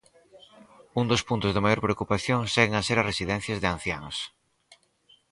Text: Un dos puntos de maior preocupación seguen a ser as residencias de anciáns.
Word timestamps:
Un 0.99 1.05
dos 1.11 1.25
puntos 1.29 1.51
de 1.53 1.63
maior 1.65 1.81
preocupación 1.85 2.41
seguen 2.53 2.73
a 2.75 2.85
ser 2.87 2.97
as 2.99 3.09
residencias 3.11 3.59
de 3.59 3.67
anciáns. 3.75 4.17